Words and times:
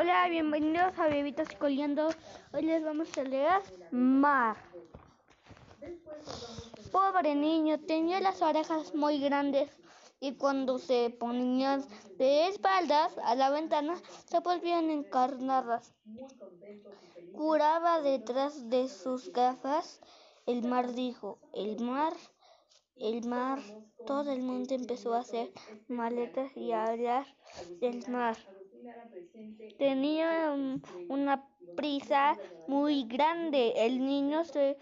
Hola, 0.00 0.28
bienvenidos 0.30 0.98
a 0.98 1.08
Bebitos 1.08 1.48
Coleando. 1.58 2.08
Hoy 2.54 2.62
les 2.62 2.82
vamos 2.82 3.18
a 3.18 3.22
leer 3.22 3.60
Mar. 3.90 4.56
Pobre 6.90 7.34
niño, 7.34 7.78
tenía 7.80 8.18
las 8.22 8.40
orejas 8.40 8.94
muy 8.94 9.20
grandes 9.20 9.68
y 10.18 10.36
cuando 10.36 10.78
se 10.78 11.10
ponían 11.10 11.84
de 12.16 12.48
espaldas 12.48 13.12
a 13.24 13.34
la 13.34 13.50
ventana 13.50 14.00
se 14.24 14.40
volvían 14.40 14.88
encarnadas. 14.88 15.92
Curaba 17.34 18.00
detrás 18.00 18.70
de 18.70 18.88
sus 18.88 19.30
gafas. 19.34 20.00
El 20.46 20.62
mar 20.62 20.94
dijo, 20.94 21.40
el 21.52 21.78
mar, 21.78 22.14
el 22.96 23.28
mar. 23.28 23.58
Todo 24.06 24.32
el 24.32 24.40
mundo 24.40 24.74
empezó 24.74 25.12
a 25.12 25.18
hacer 25.18 25.52
maletas 25.88 26.56
y 26.56 26.72
a 26.72 26.84
hablar 26.84 27.26
del 27.82 28.08
mar. 28.08 28.38
Tenía 29.78 30.54
una 31.08 31.44
prisa 31.74 32.36
muy 32.66 33.04
grande. 33.04 33.72
El 33.76 34.04
niño 34.04 34.44
se 34.44 34.76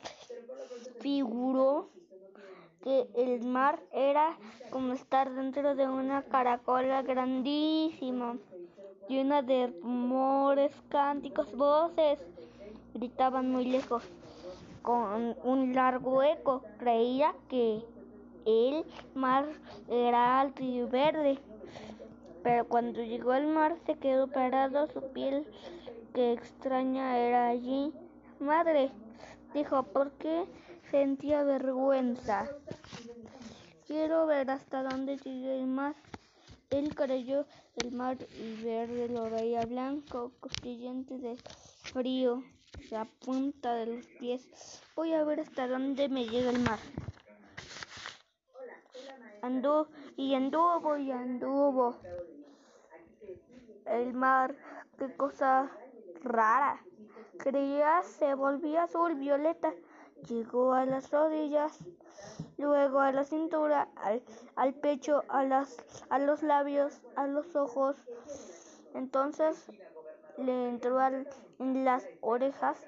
figuró 1.00 1.90
que 2.82 3.08
el 3.14 3.44
mar 3.44 3.80
era 3.92 4.36
como 4.70 4.92
estar 4.92 5.32
dentro 5.32 5.74
de 5.74 5.88
una 5.88 6.22
caracola 6.22 7.02
grandísima, 7.02 8.36
llena 9.08 9.42
de 9.42 9.68
rumores, 9.82 10.72
cánticos, 10.88 11.54
voces. 11.54 12.18
Gritaban 12.94 13.50
muy 13.50 13.66
lejos, 13.66 14.02
con 14.82 15.36
un 15.44 15.74
largo 15.74 16.22
eco. 16.22 16.64
Creía 16.78 17.34
que 17.48 17.82
el 18.46 18.84
mar 19.14 19.46
era 19.88 20.40
alto 20.40 20.62
y 20.62 20.82
verde. 20.82 21.38
Pero 22.42 22.66
cuando 22.66 23.02
llegó 23.02 23.32
al 23.32 23.46
mar 23.46 23.76
se 23.86 23.94
quedó 23.96 24.28
parado, 24.28 24.88
su 24.88 25.02
piel 25.12 25.46
que 26.14 26.32
extraña 26.32 27.18
era 27.18 27.48
allí. 27.48 27.92
Madre, 28.38 28.90
dijo, 29.54 29.82
¿por 29.82 30.12
qué 30.12 30.44
sentía 30.90 31.42
vergüenza? 31.42 32.48
Quiero 33.86 34.26
ver 34.26 34.50
hasta 34.50 34.82
dónde 34.82 35.16
llegué 35.16 35.60
el 35.60 35.66
mar. 35.66 35.94
Él 36.70 36.94
creyó 36.94 37.46
el 37.76 37.92
mar 37.92 38.18
y 38.38 38.62
verde 38.62 39.08
lo 39.08 39.30
veía 39.30 39.64
blanco, 39.64 40.32
costillante 40.40 41.16
de 41.18 41.36
frío, 41.82 42.42
la 42.90 43.06
punta 43.06 43.74
de 43.74 43.86
los 43.86 44.06
pies. 44.18 44.82
Voy 44.94 45.14
a 45.14 45.24
ver 45.24 45.40
hasta 45.40 45.66
dónde 45.66 46.08
me 46.08 46.26
llega 46.26 46.50
el 46.50 46.58
mar. 46.58 46.78
Anduvo 49.40 49.88
y 50.16 50.34
anduvo 50.34 50.98
y 50.98 51.10
anduvo. 51.10 51.96
El 53.88 54.12
mar, 54.14 54.54
qué 54.98 55.14
cosa 55.16 55.70
rara. 56.22 56.80
Creía 57.38 58.02
se 58.02 58.34
volvía 58.34 58.84
azul 58.84 59.14
violeta. 59.14 59.72
Llegó 60.28 60.72
a 60.72 60.84
las 60.84 61.10
rodillas, 61.10 61.78
luego 62.56 63.00
a 63.00 63.12
la 63.12 63.24
cintura, 63.24 63.88
al, 63.96 64.22
al 64.56 64.74
pecho, 64.74 65.22
a, 65.28 65.44
las, 65.44 65.76
a 66.10 66.18
los 66.18 66.42
labios, 66.42 67.00
a 67.14 67.26
los 67.26 67.54
ojos. 67.54 67.96
Entonces 68.94 69.70
le 70.36 70.68
entró 70.68 70.98
al, 70.98 71.28
en 71.58 71.84
las 71.84 72.06
orejas 72.20 72.84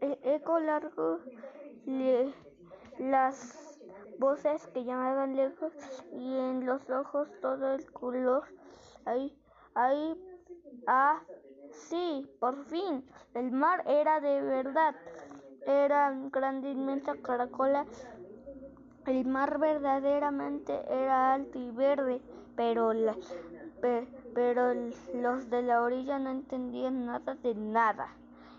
el 0.00 0.18
eco 0.22 0.58
largo, 0.58 1.20
le, 1.84 2.34
las 2.98 3.80
voces 4.18 4.66
que 4.68 4.84
llamaban 4.84 5.36
lejos 5.36 5.72
y 6.12 6.36
en 6.36 6.66
los 6.66 6.88
ojos 6.90 7.28
todo 7.40 7.74
el 7.74 7.90
color. 7.92 8.44
Ahí, 9.04 9.38
ahí, 9.76 10.16
ah, 10.86 11.20
sí, 11.70 12.26
por 12.40 12.64
fin, 12.64 13.04
el 13.34 13.52
mar 13.52 13.84
era 13.86 14.20
de 14.20 14.42
verdad. 14.42 14.94
Era 15.66 16.12
grande, 16.32 16.70
inmensa 16.70 17.14
caracola. 17.22 17.84
El 19.06 19.24
mar 19.26 19.58
verdaderamente 19.58 20.72
era 20.88 21.34
alto 21.34 21.58
y 21.58 21.70
verde, 21.70 22.20
pero, 22.56 22.92
la, 22.92 23.16
pe, 23.80 24.08
pero 24.34 24.74
los 25.12 25.50
de 25.50 25.62
la 25.62 25.82
orilla 25.82 26.18
no 26.18 26.30
entendían 26.30 27.06
nada 27.06 27.34
de 27.34 27.54
nada. 27.54 28.08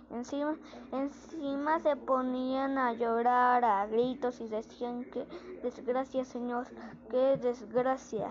Encima, 0.10 0.56
encima 0.92 1.80
se 1.80 1.96
ponían 1.96 2.78
a 2.78 2.94
llorar 2.94 3.66
a 3.66 3.86
gritos 3.88 4.40
y 4.40 4.48
decían 4.48 5.04
que 5.06 5.26
desgracia, 5.62 6.24
señor, 6.24 6.68
qué 7.10 7.38
desgracia. 7.38 8.30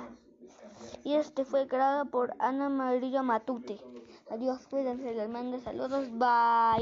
Y 1.05 1.15
este 1.15 1.45
fue 1.45 1.67
creado 1.69 2.07
por 2.07 2.35
Ana 2.39 2.69
María 2.69 3.23
Matute. 3.23 3.81
Adiós, 4.29 4.67
cuídense, 4.69 5.15
les 5.15 5.29
mando 5.29 5.59
saludos, 5.61 6.11
bye. 6.11 6.75